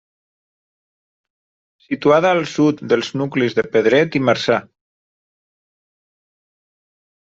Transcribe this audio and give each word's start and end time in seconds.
Situada 1.89 2.33
al 2.37 2.43
sud 2.55 2.83
dels 2.95 3.13
nuclis 3.23 3.59
de 3.61 3.69
Pedret 3.77 4.21
i 4.21 4.25
Marzà. 4.27 4.61